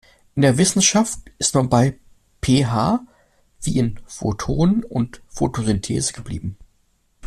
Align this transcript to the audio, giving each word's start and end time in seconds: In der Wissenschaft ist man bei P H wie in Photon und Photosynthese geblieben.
In 0.33 0.41
der 0.41 0.57
Wissenschaft 0.57 1.19
ist 1.37 1.53
man 1.53 1.69
bei 1.69 1.99
P 2.41 2.65
H 2.65 3.05
wie 3.61 3.77
in 3.77 3.99
Photon 4.07 4.83
und 4.83 5.21
Photosynthese 5.27 6.13
geblieben. 6.13 6.57